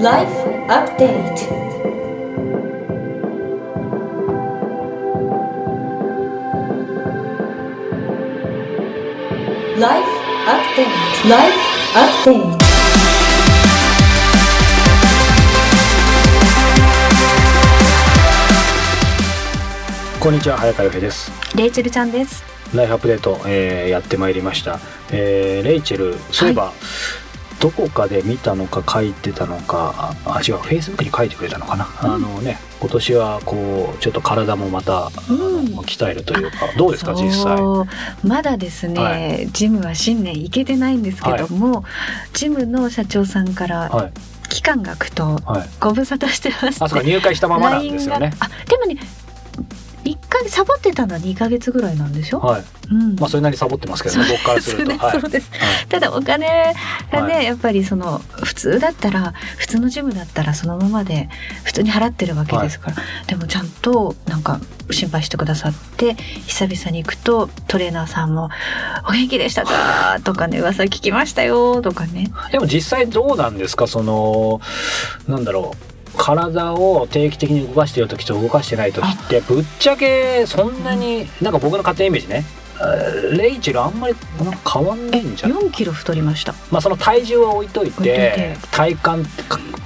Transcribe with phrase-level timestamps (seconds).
[0.00, 0.30] Life
[0.68, 1.48] Update.
[9.80, 10.08] ライフ
[10.46, 11.58] アップデートライフ
[11.98, 12.68] アップデート
[20.20, 21.32] こんにちは早川洋平です。
[21.56, 22.44] レイチェルちゃんです。
[22.74, 24.78] ライフアップデート、えーやってまいりました、
[25.10, 26.72] えーレイチェルそういえば、
[27.60, 37.58] どこかで見たのか書いてたのかああ違うフェイスブックに書いてくれたのかな、あのね今年はこうちょっと体もまた、あの鍛えるというかどうですか実際？
[38.22, 41.84] まだですね、はジムは新年行けてないんですけども、
[42.32, 44.12] ジムの社長さんからはい。
[44.48, 45.68] 期間が空くとはい。
[45.78, 48.32] ご無沙汰してますあそうか入会したままなんですよね。
[48.40, 48.98] あでもね
[50.08, 52.64] 一ヶ月サボってたのは2ヶ月ぐらいなんでしょ、はい。
[52.90, 53.16] うん。
[53.16, 54.84] まあそれなりにサボってますけどね僕からすると。
[54.84, 55.20] そうですはい。
[55.20, 55.50] そうです。
[55.52, 55.86] はい。
[55.88, 56.74] ただお金
[57.12, 61.28] がね、はやっぱりその普通だったら普通のジムだったらそのままで
[61.64, 64.60] 普通に払ってるわけですから、でもちゃんとなんか
[64.90, 66.14] 心配してくださって
[66.46, 68.48] 久々に行くとトレーナーさんも
[69.08, 72.30] 「お元気でしたか?」とかね「噂聞きましたよ」とかね。
[72.50, 73.86] でも実際どうなんですか？
[73.86, 74.60] その
[75.26, 82.44] なんだろう体を定期的に動かしてる時と動かしてない時ってぶっちゃけそんなになんか僕の勝手なイメージね。
[83.32, 86.54] レイチェルあんまりなんか変わんないんじゃない4キロ太りました。
[86.70, 89.24] まあその体重は置いといて体感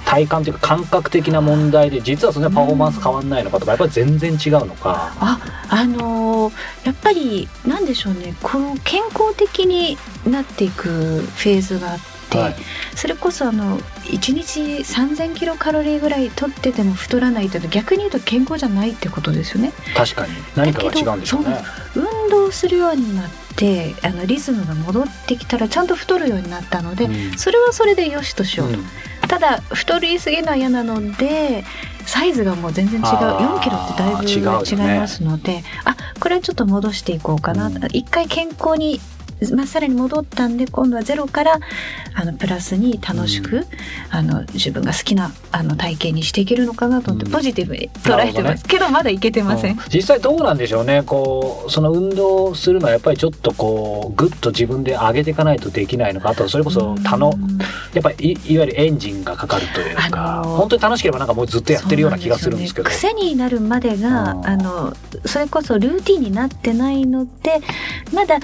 [0.05, 5.11] 体感というか感覚的な問題で実はそんなパフォーマンス変わんないのかとかやっぱり全然違うのか。
[5.19, 5.39] あ
[5.69, 8.35] あのーやっぱりなんでしょうね。
[8.43, 12.55] この健康的になっていくフェーズがあって、はい。
[12.95, 19.71] それこそあの1日3,000キロカロリーぐらい取ってても太らないというと逆に言うと健康じゃないってことですよね。
[19.95, 20.33] 確かに。
[20.55, 21.49] 何かが違うんでしょうね。
[21.49, 21.63] だ。
[21.95, 27.37] 運動するようになってあのリズムが戻ってきたらちゃんと太るようになったので、うん。
[27.37, 28.77] それはそれでよしとしようと。
[28.77, 28.85] うん。
[29.27, 31.63] ただ太りすぎるのは嫌なので
[32.05, 33.05] サイズがもう全然違う。
[33.07, 33.59] あー。
[33.59, 37.75] 4キロってだいぶ違いますので、あこれはちょっと戻していこうかな、うん。
[37.93, 38.99] 一回健康に
[39.51, 41.59] まあ、さらに戻ったんで今度はゼロから
[42.13, 43.63] あのプラスに楽しく、うん。
[44.09, 47.31] あの自分が好きなあの体型にしていけるのかなと思って、うん。
[47.31, 49.73] ポジティブに捉えてます、けどまだいけてません。
[49.73, 49.83] うん。
[49.93, 51.03] 実際どうなんでしょうね。
[51.03, 57.57] こうその運動するのはやっぱりちょっとこうグッと自分で上げていかないとできないのかあとそれこそ他のうん
[57.93, 62.89] やっぱりいいわゆるエンジンがかかるというか、あのー本当に楽しければなんかもうずっとやってるような気がするんですけど。
[62.89, 64.93] ね癖になるまでがうんあの
[65.25, 67.61] それこそルーティンになってないので
[68.13, 68.39] まだ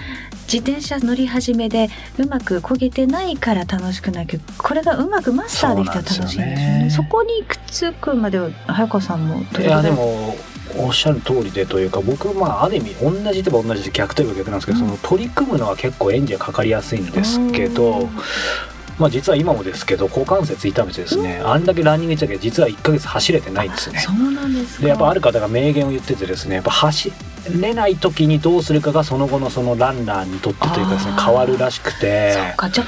[0.52, 6.90] 自転車乗り始めでうまく焦げてないから楽しくないけどこれがうまくマスターできたら楽しいんですよね。
[6.96, 9.64] そこにくっつくまでは早川さんもい？
[9.64, 10.36] やでも
[10.78, 14.86] おっしゃる通りでというか僕まあある意味同じといえば同じで逆といえば逆なんですけど、うん。
[14.86, 18.08] その取り組むのは結構エンジンがかかりやすいんですけど、
[19.00, 24.00] まあ実は今もですけど股関節痛めてですね、あんだけランニング行ってたけど実は1ヶ月走れてないんですね。
[24.00, 24.84] そうなんですか。
[24.84, 27.12] でやっぱある方が名言を言っててですねやっぱ走
[27.60, 32.34] れない時にどうするかがその後のそのランナーにとってというかですね変わるらしくて。
[32.34, 32.70] そうか。
[32.70, 32.88] じゃあ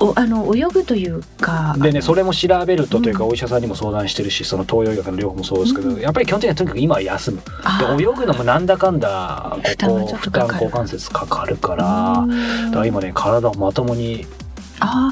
[0.00, 1.76] おあの泳ぐというか。
[1.78, 6.00] でねそれも調べるとというかうんお医者さんにも相談してるしその東洋医学の療法もそうですけど、うん。
[6.00, 7.42] やっぱり基本的にはとにかく今は休む。
[7.64, 12.70] あで泳ぐのもなんだかんだここ負担股関節かかるからうん。
[12.70, 14.47] だから今ね体をまともにあ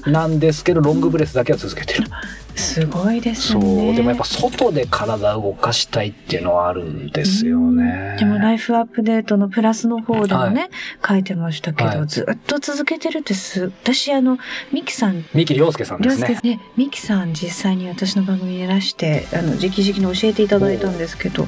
[0.07, 2.07] なんですけどロングブレスだけは続けてる、
[2.55, 3.63] すごいですそう。
[3.63, 8.17] ねでもやっぱ外で体を動かしたいっていうのはあるんですよね。
[8.19, 10.71] でもライフアップデートのプラスの方でもね、
[11.07, 12.07] 書いてましたけど、はい。
[12.07, 14.39] ずっと続けてるってす、私あの、
[14.73, 16.41] ミキさん、三木亮介さんですね。
[16.43, 21.47] ね、ミキさん実際に私の番組にいらして、あの、直々に教えていただいたんですけど、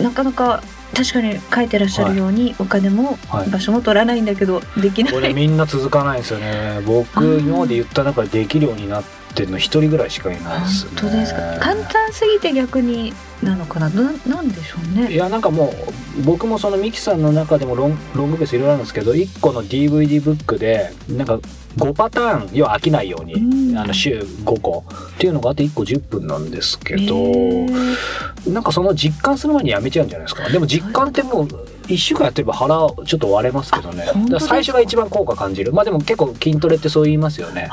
[0.00, 0.62] なかなか
[0.94, 3.50] 確かに書いてらっしゃるように、お金もはい。
[3.50, 5.12] 場所も取らないんだけど、できない。
[5.12, 6.80] これみんな続かないんですよね。
[6.86, 10.90] 僕うん今まで言った中でできるようになってるの一人ぐらいしかいないですね。
[11.00, 11.40] 本当ですか？
[11.58, 13.12] 簡単すぎて逆に
[13.42, 13.88] なのかな？
[13.90, 15.12] ななんでしょうね。
[15.12, 15.74] いやなんかも
[16.18, 21.40] う僕もそのミキさんの中でもロンロングベースいろいろあるんですけど1個の DVD ブックでなんか
[21.76, 23.78] 5パターン要は飽きないように、うん。
[23.78, 24.84] あの週5個。
[25.14, 28.52] っていうのがあって1個10分なんですけど、へー。
[28.52, 30.48] なんかその実感する前にやめちゃうんじゃないですか。
[30.48, 31.48] でも実感ってもう
[31.86, 32.68] 1週間やってれば腹
[33.04, 34.06] ちょっと割れますけどね。
[34.40, 35.72] 最初が一番効果感じる。
[35.72, 37.68] まあでも結構筋トレってそう言いますよね。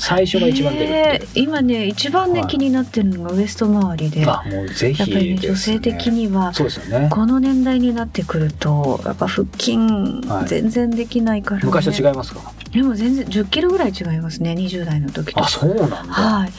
[0.00, 0.92] 最初が一番出るって。
[0.92, 2.48] いうへー今ね一番ね、はい。
[2.48, 4.24] 気になってるのがウエスト周りで。
[4.26, 7.08] あもうぜひやっぱりね女性的にはそうですよね。
[7.10, 10.48] この年代になってくるとやっぱ腹筋はい。
[10.48, 11.66] 全然できないから、ね。
[11.66, 12.52] 昔と違いますか？
[12.72, 15.40] でも全然1 0キロぐらい違いますね20代の時と。
[15.42, 16.52] あそうなんだ、はい。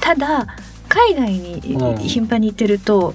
[0.00, 0.46] ただ
[0.88, 1.96] 海外にうん。
[1.98, 3.14] 頻繁に行ってると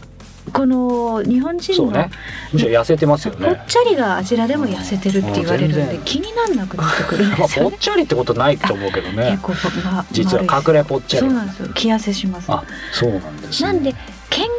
[0.56, 2.10] この日本人のそうね。
[2.54, 7.72] むしろ痩せてますよぽねっちゃりがあちらでも痩せてるって言われるんで気になんなくなってくるんまあですよね。
[7.72, 9.32] ぽっちゃりってことないと思うけどね。
[9.32, 9.54] 結構
[9.84, 11.28] ま実は隠れぽっちゃり。
[11.28, 11.68] そうなんですよ。
[11.74, 12.46] 気痩せします。
[12.50, 12.64] あ
[12.94, 13.74] そうなんですね。
[13.74, 13.94] なんで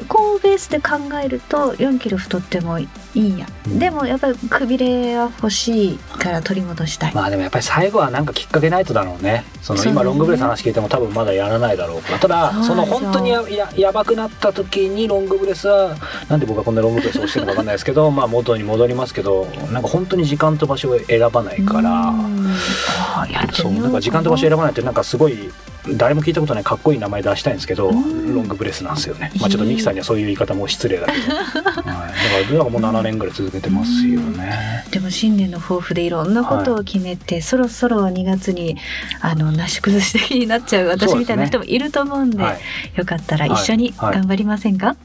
[0.07, 3.37] 健康ベースで考えると4キロ太ってもいいん。
[3.37, 3.79] や、うん。
[3.79, 9.45] でもやっぱりくびれは欲しいから取り戻したい、まあでもやっぱり最後はなんかきっかけないとだろうね。
[9.63, 12.19] その今ロングブレスの話聞いても多分まだやらないだろうから。
[12.19, 15.97] ただその本当にやややばくなった時にロングブレスは
[16.29, 22.11] なんで僕はこんなロングブレスをしてるのか分かんないですけど まあ元に戻りますけどなんか本当に時間と場所を選ばないから。
[22.11, 25.51] うそうなんか時間と場所を選ばないってなんかすごい
[25.95, 28.39] 誰も聞いたことないかっこいい名前出したいんですけどロん。
[28.47, 29.31] ングブレスなんですよね。
[29.41, 32.09] まあちょっとミキさんにはそういう言い方も失礼だけど、 は
[32.41, 34.85] い、だからもう7年ぐらい続けてますよね。
[34.91, 38.77] でも新年の抱負でいろんなことを決めて、そろそろ2月に
[39.21, 42.59] あのなし崩し的になっちゃう私みたいな人もいると思うんではい。
[42.97, 44.15] よかったら一緒にはいはい。
[44.17, 44.97] 頑張りませんか、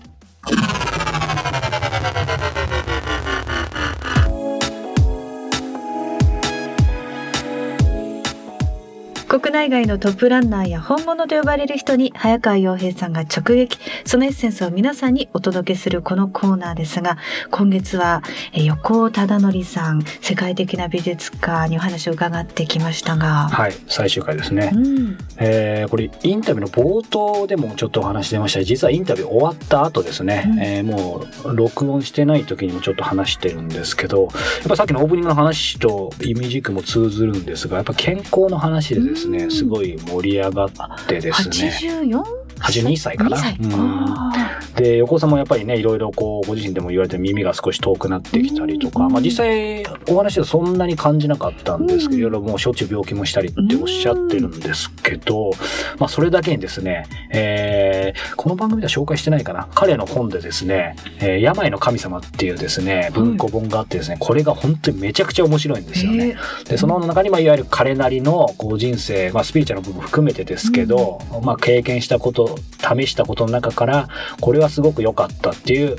[9.61, 13.77] 国内外のトップランナーや本物と呼ばれる人に早川洋平さんが直撃。
[14.05, 17.19] そのエッセンスを皆さんにお届けするこのコーナーですが
[17.51, 18.23] 今月は
[18.53, 24.71] えー横尾忠則さん世界的な美術家にお話を伺ってきましたが、はい、最終回ですね。
[24.73, 30.59] うん、えーこれインタビューの冒頭でもちょっとお話出ました実はインタビュー終わった後ですね、うん。
[30.59, 34.31] えーもう録音してない時にもちょっと話してるんですけどやっ
[34.69, 40.71] ぱさっきのオープニングの話とイメージ軸も通ずるんですがやっぱ健康の話でですね、うんすごい盛り上がっ
[41.07, 41.71] てですね
[42.03, 42.40] 84?
[42.61, 43.37] 82歳かな。
[43.37, 44.05] 2歳うん。
[44.07, 44.31] あ
[44.75, 49.11] で横尾さんもやっぱりねいろいろこうご自身でも言われて耳が少し遠くなってきたりとか、うん。
[49.11, 52.19] まあ、実際お話ではそんなに感じなかったんですけど、うん。
[52.19, 55.51] いろいろもうしょっちゅう病気もしたりっておっしゃってるんですけど、
[55.99, 59.67] まあ、それだけにですね、えーこの番組では紹介してないかな。
[59.73, 66.35] 彼の本でですね「えー病の神様」っていうですね文庫本があってですねこれが本当にめちゃくちゃ面白いんですよね。
[66.65, 74.09] えでその中にまあいわゆる彼なりのこう人生、まあ、スピリチュアルの部分含めてですけど、まあ、経験したこと試したことの中から
[74.39, 75.98] これはすごく良かったっていう、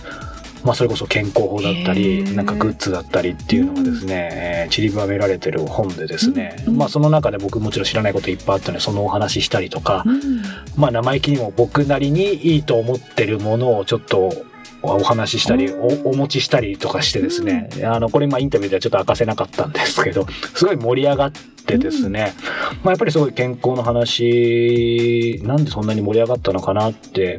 [0.64, 2.34] まあ、それこそ健康法だったへりー。
[2.34, 6.76] なんかグッズだったりっていうのがですね、えー散りばめられてる本でですね、うん。
[6.76, 10.42] まあ、その中で僕もちろん知らないこといっぱいあったのでそのお話ししたりとか、うん。
[10.76, 14.32] まあ、生意気にも僕なりにいいと思ってるものをちょっと
[14.82, 22.34] お話ししたりおお持ちしたりとかしてですね、あのこれまあインタビューではちょっと明かせなかったんですけど すごい盛り上がってですね、
[22.82, 27.38] まあ、やっぱりすごい健康の話なんでそんなに盛り上がったのかなって、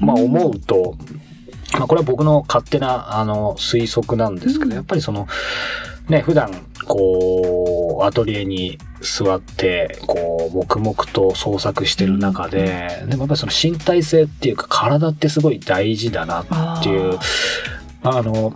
[0.00, 0.96] まあ、思うと、
[1.78, 4.72] まあ、これは僕の勝手なあの推測なんですけど、うん。
[4.74, 5.26] やっぱりその
[6.08, 6.50] ね普段
[6.86, 17.18] こうアトリエに座ってこう黙々と創作してる中で、でもやっぱりその身体性っていうか体ってすごい大事だなっていう
[18.02, 18.52] あの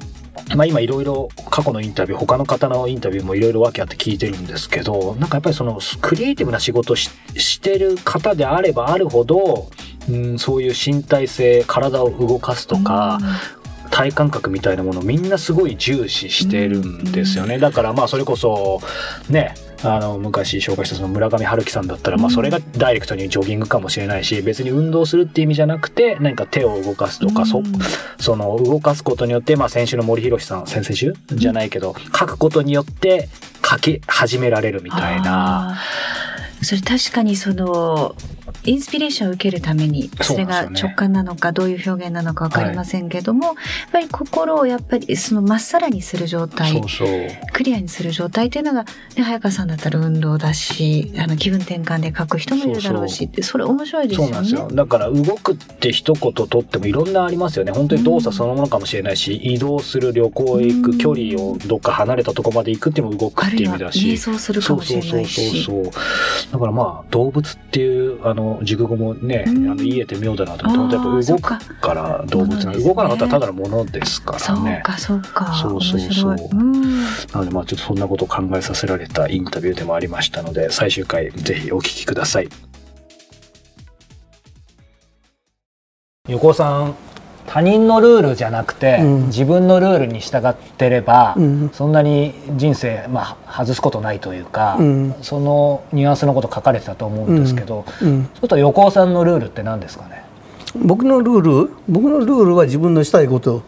[0.56, 9.70] まあ今いろいろ過去のインタビュー他の方のインタビューもいろいろ訳あって聞いてるんですけどなんかやっぱりそのクリエイティブな仕事をししてる方であればあるほど、
[10.08, 13.18] うん、そういう身体性体を動かすとか、
[13.90, 17.58] 体感覚みたいなものをみんなすごい重視してるんですよね。
[17.58, 18.81] だからまあそれこそ
[19.28, 27.62] ねあの昔紹介したその村上春樹さんだったら、まあそれがダイレクトにジョギングかもしれないし別に運動するって意味じゃなくて何か手を動かすとか、そ
[28.19, 33.28] その動かすことによって、まあ、先週の森博さん先々週じゃないけど、書くことによって
[33.68, 35.78] 書き始められるみたいな。
[36.62, 38.14] それ確かにその
[38.64, 43.54] インスピレーションを受けるためにそれが直感なのかどういう表現なのか分かりませんけども、やっ
[43.92, 46.80] ぱり心をやっぱりそのまっさらにする状態
[47.52, 48.85] クリアにする状態っていうのが、
[49.16, 54.33] ね、早川さんだったら運動だしあの気分転換で書く人もいるだろうしってそれ面白いですよね。
[54.33, 54.69] そうなんですよ。
[54.73, 57.73] だから動くって一言とってもいろんなありますよね。
[57.73, 64.16] 本当に動作そのものかもしれないし、移動する旅行へ行く距離をどっか離れたところまで行くっていうのも動くっていう意味だし。
[64.16, 65.64] 想するかもしれないし。
[65.64, 66.00] そうそうそうそ
[66.50, 69.70] うだからまあ動物っていうあの熟語もね、うん。
[69.70, 71.94] あの言えて妙だなと思って本当やっぱ動くか。
[71.94, 72.88] ら動物なそうですね。
[72.88, 74.80] 動かなかったらただのものですからそうね。
[74.85, 75.52] かそうか。
[75.54, 76.37] そうそうそう。
[76.52, 77.02] うん。
[77.02, 82.49] なのでまあちょっとそんなことを考えさせられたインタビューでもありましたので最終回ぜひお聞きください。
[86.28, 86.94] 横尾さん
[87.52, 89.26] 他人のルールじゃなくて、うん。
[89.26, 91.71] 自分のルールに従ってれば、うん。
[91.71, 95.14] そんなに人生、まあ、外すことないというか、うん。
[95.21, 100.25] そのニュアンスのこと書かれてたと思うんですけど、うん、ちょっと横尾さんのルールって何ですかね？
[100.76, 101.71] 僕のルール？
[101.88, 103.62] 僕のルールは自分のしたいこと。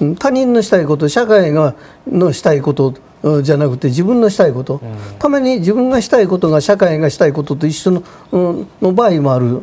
[0.00, 0.16] うん。
[0.16, 1.74] 他人のしたいこと社会が
[2.06, 2.96] のしたいことうん
[3.42, 4.80] じゃなくて自分のしたいこと、
[5.18, 8.02] たまに自分がしたいことが社会がしたいことと一緒の,、
[8.32, 9.62] うん、の場合もある、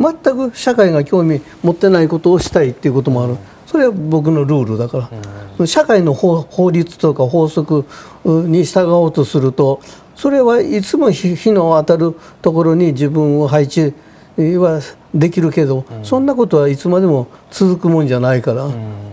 [0.00, 3.36] 全く社会が興味持ってないことをしたいっていうこともある。
[3.66, 5.10] それは僕のルールだか
[5.58, 7.84] ら、社会の法法律とか法則
[8.24, 9.80] うんに従おうとすると
[10.14, 13.92] それはいつも日日の当たるところに自分を配置
[14.36, 14.80] は
[15.14, 18.70] できるけど、そんなことはいつまでも続くもんじゃないから、う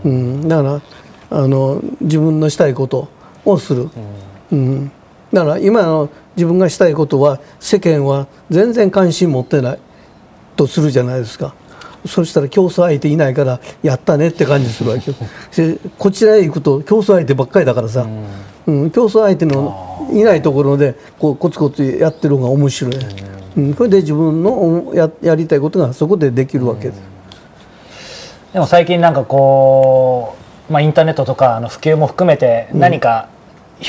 [0.07, 0.47] ん。
[0.47, 0.81] だから
[1.29, 3.07] あの自分のしたいこと
[3.45, 3.89] をする、
[4.51, 4.91] うん。
[5.33, 9.79] だから今の自分がしたいことは世間は全然関心持ってない。
[10.55, 11.53] とするじゃないですか。
[12.05, 15.17] そしたら競争相手いないからやったねって感じするわけよ。
[15.55, 18.07] でこちらへ行くと競争相手ばっかりだからさ、
[18.67, 18.91] うん。
[18.91, 22.93] 競争相手のいないところでこうコツコツやってる方が面白い、
[23.57, 26.89] うん、これで自分のややりたいことがそこでできるわけ。
[26.89, 27.01] です。
[28.53, 30.40] でも最近なんかこう、
[30.71, 33.27] まあ、インターネットとかの普及も含めて何か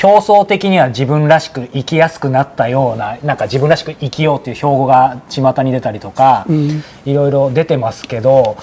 [0.01, 6.83] 表層的には自分らしく生きやすくなったようななんか自分らしく生きようっていう標語が巷に出たりとか、ん。
[7.05, 8.57] いろいろ出てますけど、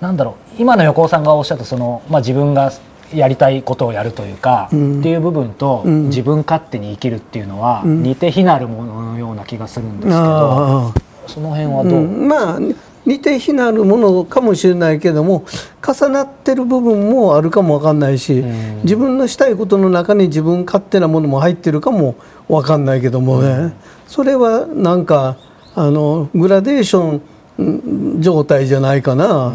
[0.00, 2.72] なんだろう今の横尾さんがおっしゃったその、まあ、自分が
[3.14, 5.00] やりたいことをやるというか、ん。
[5.00, 6.08] っていう部分と、ん。
[6.08, 8.02] 自分勝手に生きるっていうのは、ん。
[8.02, 10.92] 似て非なるもののような気がするんですけど、
[11.26, 12.58] その辺はどう、うん、まあ
[13.06, 15.44] 似て非なるものかもしれないけども
[15.86, 18.82] 重なってる部分もあるかもわかんないし、ん。
[18.82, 22.16] 自分のしたいことの中に自分勝手なものも入ってるかも
[22.48, 23.74] わかんないけどもね、
[24.06, 25.36] それはなんか
[25.74, 27.22] あのグラデーション
[27.58, 29.52] うん状態じゃないかな、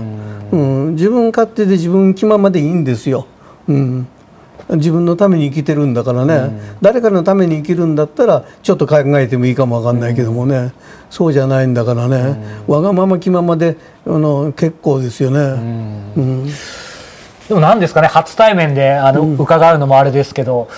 [0.52, 0.96] うん。
[0.96, 3.28] 自分勝手で自分気ままでいいんですよ。
[3.68, 4.08] うん
[4.70, 10.74] 自分のために生きてるんだからね、誰かのために生きるんだったらちょっと考えてもいいかもわかんないけどもね、
[11.10, 12.38] そうじゃないんだからね、
[12.68, 15.40] わがまま気ままであの結構ですよね。
[15.40, 16.46] うん。
[17.52, 20.70] でも何ですかね初対面であの、伺うのもあれですけど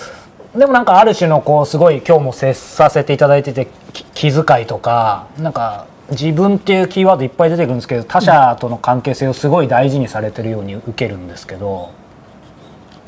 [0.56, 11.92] でもなんかある種のこうすごい今日も接させていただいててき気遣いとかなんか自分っていうキーワードいっぱい出てくるんですけど他者との関係性をすごい大事にされてるように受けるんですけど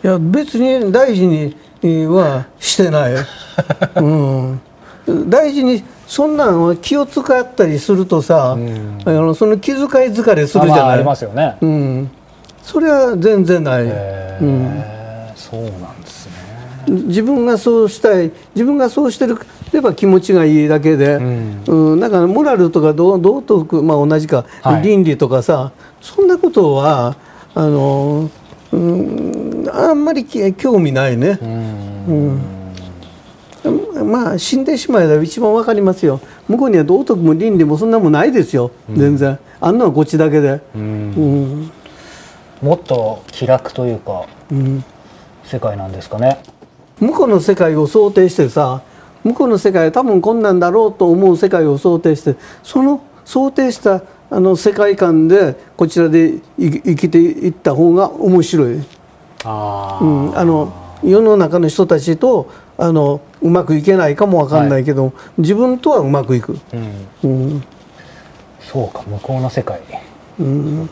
[0.04, 1.54] いや別に大事に
[2.06, 3.14] はしてない、
[3.96, 4.60] うん、
[5.28, 8.56] 大事にそんなんは気を使ったりするとさ、あ
[9.10, 11.56] のその気遣い疲れするじゃない、あまあありますよね。
[11.60, 12.10] うん、
[12.62, 14.86] それは全然ない、へー。
[15.36, 16.32] そうなんですね。
[16.88, 19.38] 自分がそうしたい自分がそうしてる
[19.72, 21.62] れば気持ちがいいだけで、ん。
[21.66, 22.00] うん。
[22.00, 24.82] だからモラルとか道道徳、まあ、同じか、はい。
[24.82, 27.16] 倫理とかさそんなことは
[27.54, 28.30] あの、
[28.72, 31.38] うん、あんまりき興味ないね。
[31.42, 32.40] うん。
[34.10, 36.20] まあ死んでしまえば一番わかりますよ。
[36.48, 39.38] 向こうには道徳も倫理もそんなもんないですよ、全然。
[39.60, 41.70] あんのはこっちだけで、うん。
[42.62, 44.84] もっと気楽というかうん。
[45.44, 46.38] 世界なんですかね。
[47.00, 48.82] 向こうの世界を想定してさ
[49.22, 58.84] 向こうの世界は多分こんなんだろうと思う世界を想定してその想定したあの世界観でこちらで生きていった方が面白い、
[59.44, 66.58] あうん、あの世の中の人たちとあのうまくいけないかもわかんないけど、自分とはうまくいく、
[67.22, 67.64] うん、うん。
[68.60, 69.80] そうか向こうの世界。
[70.40, 70.90] うん。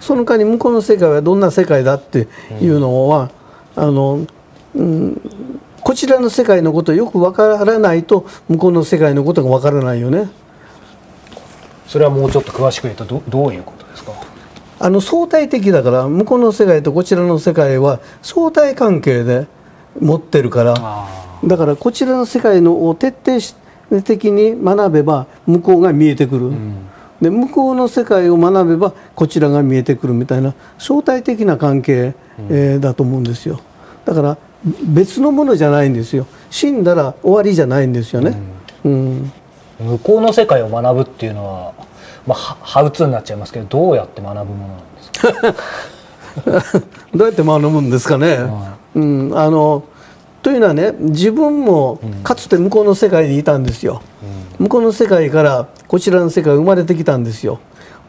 [0.00, 2.28] その代わり向こうの世界はどんな世界だって
[2.60, 3.30] いうのは、
[3.76, 4.26] あの、
[4.74, 5.20] うん、
[5.82, 10.30] こちらの世界のことをよくわからないと向こうの世界のことがわからないよね。
[11.88, 14.12] それはもうちょっと詳しく言うとどどういうことですか？
[14.78, 19.48] あの相対的だから向こうの世界とこちらの世界は相対関係で
[19.98, 26.52] 持ってるからあだからこちらの世界のを徹底的に学べば向こうが見えてくる、
[27.22, 32.14] で向こうの世界を学べばこちらが見えてくるみたいな相対的な関係、
[32.50, 33.60] えーだと思うんですよ。
[34.04, 34.38] だから
[34.84, 36.26] 別のものじゃないんですよ。
[36.50, 38.36] 死んだら終わりじゃないんですよね、
[38.84, 39.32] うん
[39.80, 41.72] 向こうの世界を学ぶっていうのは、
[42.26, 45.10] まあ、はハウツーになっちゃいますけどどうやって学ぶものなんです
[46.72, 46.82] か？
[47.14, 48.38] どうやって学ぶんですかね、
[48.94, 49.84] うん、あの
[50.42, 54.02] というのはね自分もかつて向こうの世界にいたんですよ、
[54.58, 57.58] 向こうの世界からこちらの世界生まれてきたんですよ。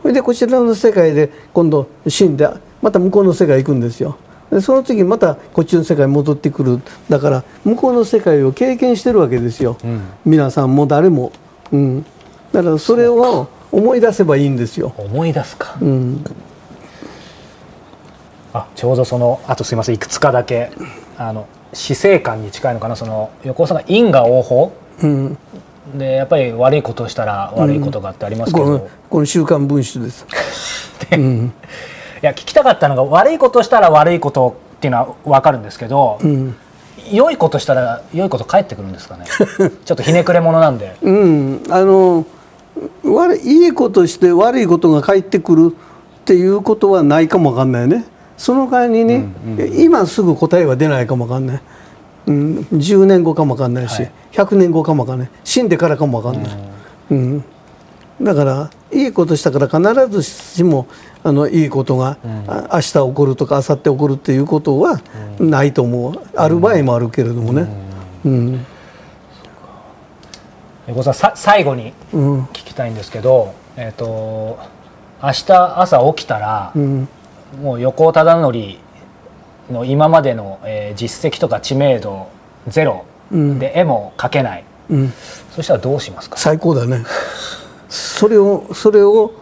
[0.01, 2.47] それでこちらの世界で今度死んで
[2.81, 4.17] また向こうの世界行くんですよ。
[4.51, 6.79] でその次またこっちの世界に戻ってくる。
[7.09, 9.75] だから向こうの世界を経験してるわけですよ、
[10.23, 11.31] 皆さんも誰も、
[11.71, 12.05] うん、
[12.51, 15.77] だからそれを思い出せばいいんですよ、思い出すか。
[15.81, 16.23] うん、
[18.53, 20.71] あちょうどそのあとすいませんいくつかだけ
[21.17, 22.95] あの死生観に近いのかな。
[22.95, 24.73] その横尾さんが因果応報。
[25.01, 25.37] うん、
[25.95, 30.25] でやっぱり悪いことをしたら悪いことがあってありますけど、このこの週刊文春です、
[31.13, 31.53] うん、
[32.21, 36.55] いや聞きたかったのが悪いことをしたら悪いことっていうのは分かるんですけど、うん
[37.11, 39.25] 良いことしたら良いこと返ってくるんですかね。
[39.85, 40.95] ちょっとひねくれ者なんで。
[41.01, 42.25] うん、あの
[43.03, 45.75] 悪いいいことして悪いことが返ってくる
[46.21, 48.05] っていうことはないかもわかんないね。
[48.37, 49.27] その代わりにね、
[49.77, 51.61] 今すぐ答えは出ないかもわかんない、
[52.27, 54.11] うん、10年後かもわかんないし、はい。
[54.31, 55.29] 100年後かもわかんない。
[55.43, 56.57] 死んでからかもわかんない、
[57.11, 57.43] うん
[58.21, 60.87] だからいいことしたから必ずしも
[61.23, 64.99] あのいいことが、あ明日起こるとか明後日起こるっていうことは
[65.39, 66.13] ないと思う。
[66.35, 67.67] ある場合もあるけれどもね。
[68.25, 68.65] うん。
[70.87, 72.43] 横澤さ最後にうん。
[72.45, 74.57] 聞きたいんですけど、えっ、と
[75.21, 77.07] 明日朝起きたら、うん。
[77.61, 78.53] もう横尾忠則
[79.71, 82.27] の今までの、えー実績とか知名度
[82.67, 83.59] ゼロうん。
[83.59, 85.13] で絵も描けない、うん。
[85.51, 86.37] そしたらどうしますか？
[86.37, 87.03] 最高だね
[87.89, 89.33] それをそれを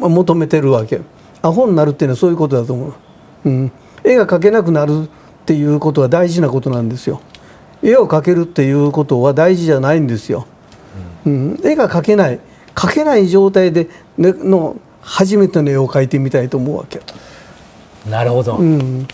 [0.00, 1.00] まあ求めてるわけ。
[1.42, 2.94] アホになるっていうのはそういうことだと思う、
[3.44, 5.08] うん、絵が描けなくなるっ
[5.46, 7.20] ていうことは大事なことなんですよ。
[7.80, 10.48] 絵を描けるっていうことは大事じゃないんですよ、
[11.24, 12.40] うん、絵が描けない。
[12.74, 17.00] 描けない状態で、ね、の初めての絵を描いてみたいと思うわけ、
[18.08, 19.06] なるほど、うん、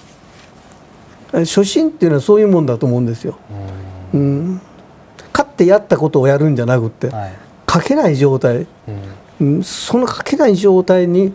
[1.32, 3.38] 初心っていうのはそういうもんだと思うんですよ、
[4.12, 4.60] うん、
[5.32, 7.43] 勝ってやったことをやるんじゃなくって、はい
[7.74, 8.66] 書けない状態、うん。
[9.40, 11.32] うんその書けない状態に、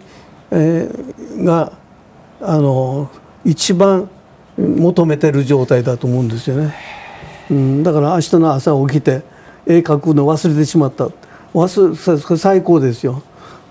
[0.51, 1.71] えーが
[2.41, 3.09] あの
[3.43, 4.09] 一番
[4.57, 6.75] 求めてる状態だと思うんですよね、
[7.49, 9.23] うん、だから明日の朝起きて
[9.65, 11.09] 絵描くの忘れてしまった。
[11.53, 13.23] 忘れ最高ですよ、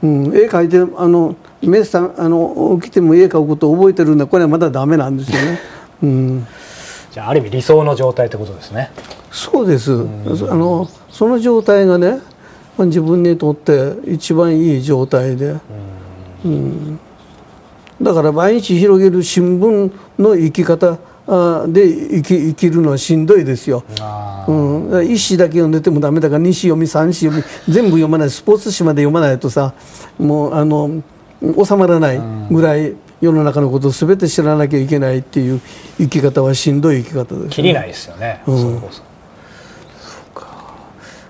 [0.03, 4.27] うん、絵描いてあの目さんあの起きても絵描くことを覚えてるんだ。
[4.27, 5.59] これはまだダメなんですよね、
[6.03, 6.47] うん。
[7.13, 8.91] じゃあある意味理想の状態ってことですね。
[9.31, 9.97] そうです、あ
[10.55, 12.19] のその状態がねまあ
[12.87, 15.57] 自分にとって一番いい状態で、
[16.45, 16.99] うん。
[18.01, 23.85] だから毎日広げる新聞の生き方あで生き生きるのはしんどいですよ。
[24.49, 27.43] うん、一紙だけ読んでてもダメだから二紙読み三紙読み
[27.73, 28.31] 全部読まない。
[28.31, 29.75] スポーツ紙まで読まないとさ
[30.19, 31.03] もうあの
[31.43, 32.21] 収まらない
[32.51, 35.61] ぐらい世の中のことを全て知らなきゃいけないっていう
[35.99, 38.83] 生き方はしんどい生き方です、切りないですよね、うん。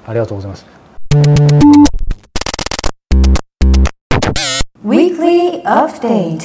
[0.07, 0.78] ありがとうございます
[4.83, 6.45] Weekly Update.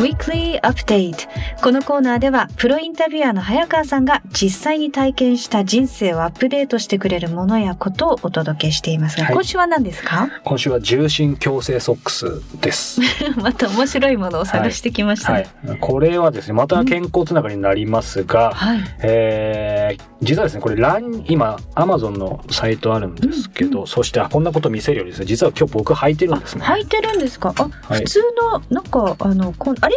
[0.00, 1.31] Weekly Update
[1.62, 9.34] このコーナーではプロインタビュアーの早川さんが実際に体験した人生をアップデートしてくれるものやことをお届けしていますが、はい。
[9.34, 10.28] 今週は何ですか？
[10.42, 13.00] 今週は重心矯正ソックスです。
[13.40, 26.64] ま た面白いものを探してきましたはねい、これはですねまた健康つながりになりますが、はい、えー実はですねこれラン今アマゾンのサイトあるんですけど、そしてあこんなこと見せるよりですね実は今日僕履いてるんですね。
[26.64, 27.54] 履いてるんですか？
[27.56, 28.00] あ、はい。
[28.00, 29.96] 普通のなんかあのこんあれ？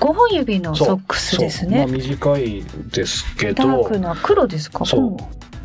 [0.00, 1.70] 5本指のソックスですそう。
[1.70, 4.84] まあ、ね短いですけダどークな黒ですか？
[4.84, 5.16] そう。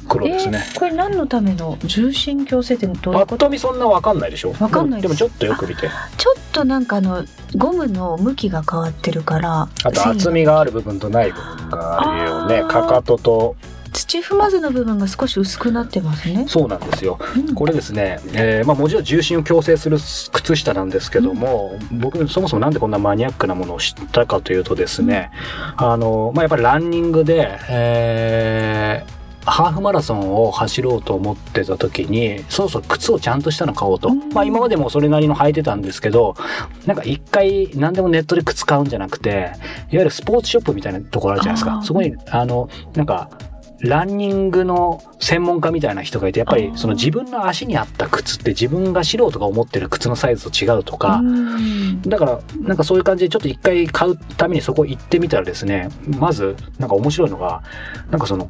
[0.08, 3.38] 黒ですね、えーこれ何のための重心矯正ってどういうこと？
[3.38, 4.54] と見そんなわかんないでしょ？
[4.60, 5.90] わかんないでもちょっとよく見て。
[6.18, 7.24] ちょっとなんかあの
[7.56, 12.70] ゴムの向きが変わってるからあと厚みがある部分とない部分があるよね。
[12.70, 13.56] かかとと
[13.94, 16.46] 土踏まずの部分が少し薄くなってますね。
[16.48, 17.20] そうなんですよ。
[17.36, 17.56] うん。
[17.56, 25.32] これですね、えーまあ、もちろん重心を矯正する靴下なんですけども、僕そもそもなんでこんなマニアックなものを知ったかというとですね、
[25.78, 34.30] あの、まあ、やっぱりランニングで、えーハーフマラソンを走ろうと思ってた時にそろそろ靴をちゃんとしたの買おうと、うん。
[34.30, 36.36] まあ今までもそれなりの履いてたんですけど
[36.86, 39.52] なんか一回何でもネットで靴買うんじゃなくていわ
[39.92, 41.82] ゆるスポーツショップみたいなところあるじゃないですか。
[41.84, 43.30] そこにあのなんか
[43.84, 52.02] ランニングの専門家みたいな人がいてやっぱりその自分の足に合った靴って自分が素人が思ってる靴のサイズと違うとか、うん。
[52.02, 57.62] だからなんかそういう感じでちょっと一回買うためにそこ行ってみたらですねまずなんか面白いのが
[58.10, 58.50] なんかその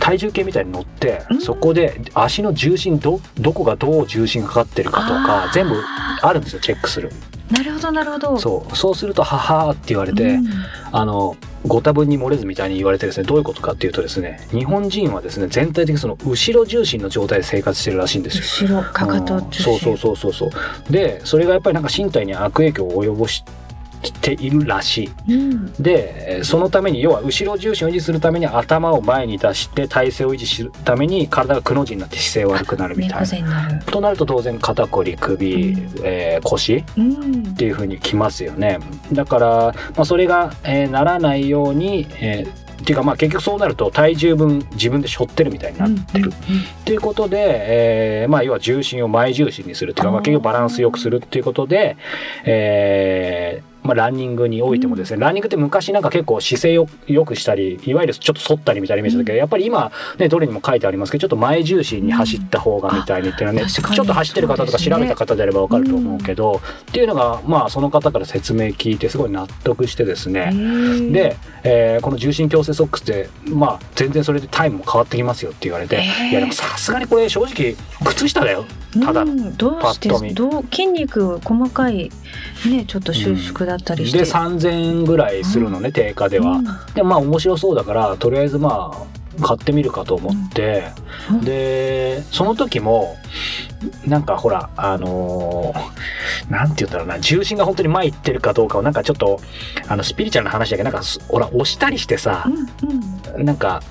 [0.00, 1.40] 体重計みたいに乗ってうん。
[1.40, 5.80] そこで足の重心どどこがどう重心かかってるかとか全部
[6.22, 7.12] あるんですよチェックする
[7.50, 8.38] なるほどなるほど。
[8.38, 8.76] そう。
[8.76, 10.46] そうすると「ははー」って言われて、うん。
[10.92, 18.68] あのご多分に漏れずみたいに言われてですねどういうことかっていうとですね日本人はですね全体的にその後ろ重心の状態で生活してるらしいんですよ。
[18.70, 19.46] 後ろかかとうん。
[19.52, 20.92] そうそうそうそうそう。
[20.92, 23.67] でそれがやっぱりなんか身体に悪影響を及ぼして
[24.32, 25.34] いるらしい。
[25.34, 25.72] うん。
[25.74, 33.80] でえーそのために要は後ろ重心を維持するために頭を前に出して体勢を維持するために体がくの字になって姿勢悪くなるみた猫いな。
[33.82, 35.90] となると当然肩こり首、うん。
[36.04, 37.48] えー腰うん。
[37.52, 38.78] っていう風にきますよね。
[39.12, 39.48] だから、
[39.96, 47.36] まあ、それが、えーならないように、えーっていうかまあ結局そうなると体重分自分で背負ってるみたいになってる、っていうことで、
[48.22, 51.96] えーまあ、要は重心を前重心にするっていうか、まあ、結局バランスよくするっていうことで、
[52.44, 70.52] えーまあ、ランニングにおいてもですね、ランニングって昔なんか結構姿勢を良くしたりいわゆるちょっと反ったりみたいなイメージだけど、やっぱり今、ね、どれにも書いてありますけどちょっと前重心に走った方がみたいにっていうのはね、うんちょっと走ってる方とか調べた方であれば分かると思うけど、っていうのがまあその方から説明聞いてすごい納得してですね、
[71.10, 76.28] で、えーこの重心矯正ソックスって、まあ、全然それでタイムも変わってきますよって言われて、えー。
[76.28, 77.74] いやでもさすがにこれ正直
[78.04, 78.64] 靴下だよ
[79.04, 82.10] ただ、うんどうしてどう筋肉細かい
[82.66, 86.64] ねちょっと収縮だったりして、で3000円ぐらいするのね、定価では、うん。
[86.94, 90.84] でまあ面白そうだからとりあえずまあ買ってみるかと思って、
[91.30, 91.40] うん。
[91.42, 93.16] でその時も
[94.06, 99.40] なんかほらあのーなんて言うんだろうな重心が本当に前行ってるかどうかをなんかちょっと
[99.86, 102.90] あのスピリチュアルな話だけどなんかすほら押したりしてさ、うん
[103.36, 103.44] うん。
[103.44, 103.82] なんか、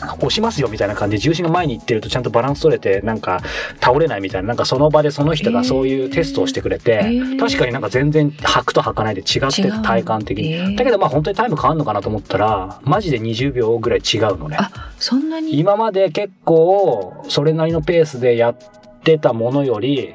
[0.00, 3.40] あ押しますよみたいな感じで重心が前に行ってるとちゃんとバランス取れて、なんか
[3.80, 7.38] 倒れないみたいな、なんかその場でその人がそういうテストをしてくれて、えー。
[7.38, 10.52] 確かになんか全然履くと履かないで違って体感的に。
[10.52, 10.76] えー。
[10.76, 14.56] だけどまあ本当にタイム変わるのかなと思ったら、マジで20秒ぐらい違うのね。
[14.58, 15.58] あそんなに？
[15.58, 18.78] 今まで結構それなりのペースでやって
[19.18, 20.14] たものより、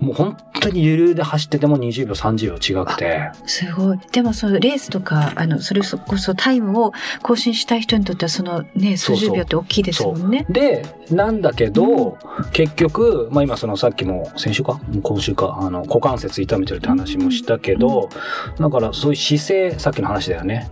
[0.00, 3.30] もう本当にゆるで走ってても20秒30秒違くて。
[3.46, 3.98] すごい。
[4.12, 10.44] でもそのレースとかあのそれこそタイムを更新したい人にとってはそのね数十秒って大きいですもんね。
[10.50, 12.18] で、なんだけど、
[12.52, 14.78] 結局、まあ今そのさっきも先週か？
[15.02, 18.10] 今週か、あの股関節痛めてるって話もしたけど、
[18.58, 20.68] だからそういう姿勢、さっきの話だよね。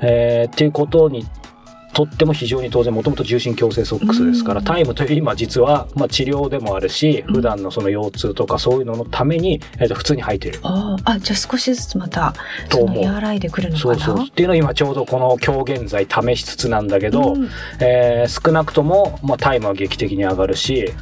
[0.00, 1.24] えーっていうことに
[1.94, 4.64] とっても非常に当然もともと重心矯正ソックスですから、うん。
[4.64, 10.58] タイムという今実は、まあ、治療でもあるし、普段のその腰痛とかそういうののために、えーと普通に履いてる。
[10.62, 12.34] あーあじゃあ少しずつまた
[12.68, 13.94] と和らいでくるのかな？
[13.98, 14.26] そうそう。
[14.26, 17.48] っていうのを今ちょうどこの今日現在試しつつなんだけど、うん。
[17.80, 20.92] えー少なくとも、まあ、タイムは劇的に上がるし、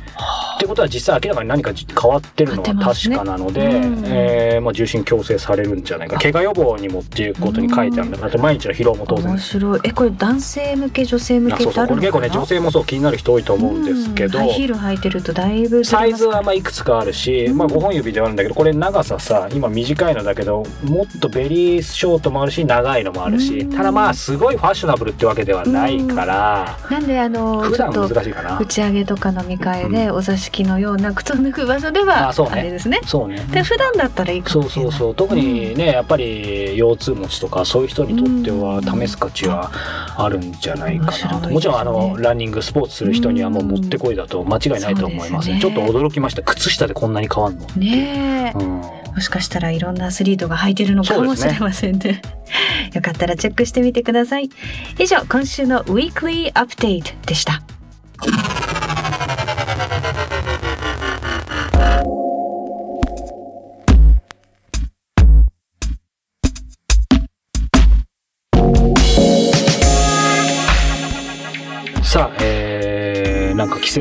[0.56, 4.04] ってことは実際明らかに何か変わってるのは確かなので、うん。
[4.06, 6.18] えーまあ、重心矯正されるんじゃないか。
[6.18, 9.26] 怪我予防にもっていうことに書いてあるんだからあと毎日の疲労も当然。
[9.30, 9.80] 面白い。
[9.84, 17.56] えこれ男性向け女性向あそうそうけってあこれ結構ねるのかな女性もそう気になる人多いと思うんですけど、うんハイヒール履いてるとだいぶサイズはままあいくつかあるし、うん。
[17.56, 23.70] まあ5本指ではあるんだけどこれ長ささ今短いのだけどもっとベリーショートもあるし長いのもあるし、うん。
[23.70, 28.66] ただまあすごいファッショナブルってわけではないから、なんであのちょっと打。
[28.66, 33.00] ち上げとか飲み会でお座敷のような靴を脱ぐ場所ではあれですね。
[33.06, 33.44] そうね。
[33.50, 34.88] で普段だったらいいかそもしれない。
[34.88, 35.14] うそうそう。
[35.14, 39.00] 特にね、やっぱり腰痛持ちとかそういう人にとってはうん。
[39.00, 39.70] 試す価値は
[40.16, 41.40] あるんじゃないかな。
[41.40, 41.54] と、ね。
[41.54, 45.72] もちろんあのランニングスポーツする人にはもうもってこいだと間違いないと思います,、そうですね。
[45.72, 46.42] ちょっと驚きました。
[46.42, 52.22] 靴下でこんなに変わんの、ねえ、うん、もしかしたらいろんなアスリートが履いてるのかもしれませんね。
[52.94, 54.50] よかったらチェックしてみてください。
[54.98, 57.62] 以上今週のウィークリーアップデートでした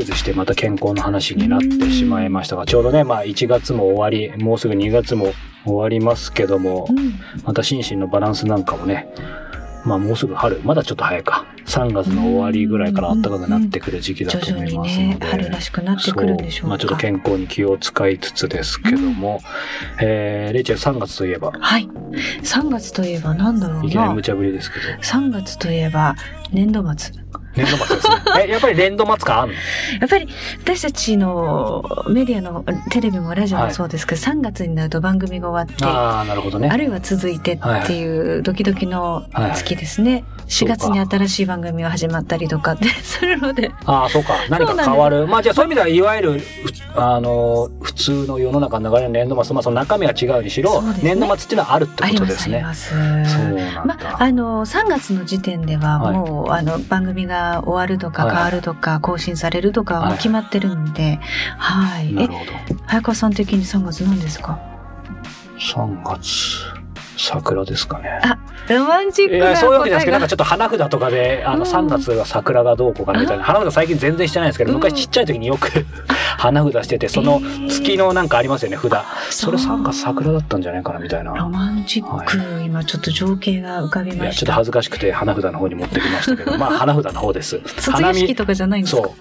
[0.00, 5.32] ー、なんか季節してまた健康の話になってしまいましたがちょうどね、まあ、1月も終わりもうすぐ2月も
[5.64, 7.20] 終わりますけども、うん。
[7.44, 9.08] また心身のバランスなんかもね
[9.84, 11.44] まあもうすぐ春まだちょっと早いか。
[11.66, 19.40] 3月の終わりぐらいから暖かくなってくる時期だと思いますので、にね春らしくなってくるんでしょうまあ、ちょっと健康に気を使いつつですけども、
[20.00, 21.52] えーレイチェル3月といえば？
[21.58, 21.88] はい。
[22.42, 23.84] 3月といえばなんだろうな。
[23.84, 24.84] いきなり無茶ぶりですけど。
[25.02, 26.14] 3月といえば
[26.52, 27.14] 年度末
[27.56, 28.14] 年度末ですね
[28.46, 29.54] えやっぱり年度末感あんの？
[29.54, 29.58] や
[30.06, 30.28] っぱり
[30.62, 40.24] 私たちのメディアのテレビもラジオもそうですけど、3月になると番組が終わってああなるほどねあるいは続いてっていうドキドキの月ですね。
[40.48, 43.70] 4そうか月に新しい番組が始まったりとかって するので。
[43.86, 44.34] ああ、そうか。
[44.50, 45.26] 何か変わる。
[45.26, 46.32] まあじゃあそういう意味では、いわゆる、
[46.94, 52.56] ふあの、普通の世の中の流れの年度末、まあその中身は違うにしろ、ね年度末っていうのはあるってことですね。
[52.56, 52.90] あります。
[52.90, 52.98] そう
[53.52, 54.10] なんまだ。
[54.18, 61.20] あ、あの3月の時点でははいもう、あの番組が終わるとかはい変わるとか更新されるとかはもう決まってるんで、
[61.58, 62.10] はい。
[62.10, 62.52] えなる、ほど。
[62.86, 64.58] 早川さん的に3月何ですか
[65.58, 66.81] ？3月、
[67.16, 68.20] 桜ですかね。
[68.68, 71.62] ロマンチックなそういうわけじゃないですけど、なんかちょっと花札とかで、あの、うん。
[71.70, 74.76] 3月が桜がどうこうかなみたいな、花札最近全然してないんですけど、うん。
[74.76, 75.68] 昔ちっちゃい時によく、
[76.38, 78.92] 花札しててその月のなんかありますよね札。
[79.30, 81.32] それ3月桜だったんじゃないかなみたいな。
[81.32, 84.24] ロマンチック、今ちょっと情景が浮かびいました。
[84.26, 87.60] やちょっと恥ずかしくて花札の方に持ってきましたけどまあ花札の方です。
[87.78, 89.02] 卒業式とかじゃないんですか？
[89.02, 89.12] そう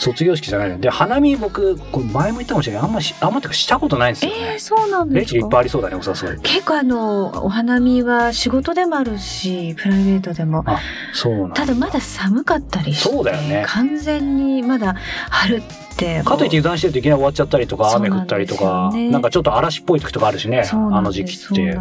[0.00, 0.80] 卒業式じゃないの。
[0.80, 2.82] で花見僕これ前も言ったかもしれない。
[2.82, 4.36] あんましあんまっていうかしたことないんですよね。
[4.52, 6.40] えー、、そうなんレイチルいっですかぱいありそうだねお誘い。
[6.40, 10.64] 結構あのお花見は仕事でもあるしプライベートでも。
[10.66, 10.80] あ
[11.12, 13.64] そうなんただまだ寒かったりしてそうだよね。
[13.66, 14.96] 完全にまだ
[15.28, 15.89] 春って
[16.24, 21.74] かといって油断してるといきなり終わっちゃったりとか雨降ったりとかねんかちょっと嵐っぽい時とかあるしねあの時期って。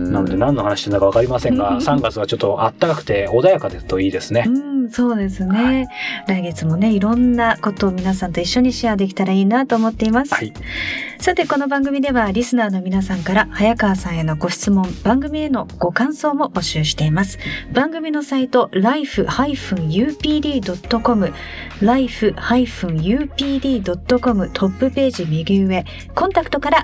[0.00, 1.76] なので何の話してんだか分かりませんが、うん。
[1.78, 4.44] 3月はちょっと暖かくて穏やかでといいですね。
[4.46, 5.88] うん、そうですね、
[6.26, 10.52] 来月もねいろんなことを皆さんと一緒にシェアできたらいいなと思っています、はい、
[11.20, 17.38] さてこの番組ではリスナーの皆さんから早川さんへのご質問番組へのご感想も募集しています。
[17.74, 19.28] 番組のサイト life-upd.com
[21.82, 22.50] life-upd.com
[24.50, 26.82] トップページ右上コンタクトから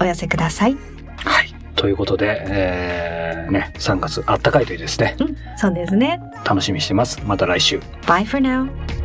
[0.00, 0.76] お寄せください。
[1.16, 5.16] はい、ということで、えーね、3月暖かいといいですね。
[5.18, 6.20] うんそうですね。
[6.44, 7.20] 楽しみにしてます。
[7.26, 7.80] また来週。
[8.06, 9.01] Bye for now